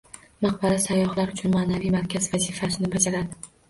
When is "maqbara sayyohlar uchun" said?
0.45-1.55